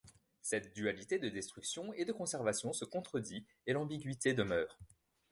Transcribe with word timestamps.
Cette 0.41 0.73
dualité 0.73 1.19
de 1.19 1.29
destruction 1.29 1.93
et 1.93 2.05
de 2.05 2.11
conservation 2.11 2.73
se 2.73 2.85
contredit 2.85 3.45
et 3.67 3.73
l'ambiguïté 3.73 4.33
demeure. 4.33 4.79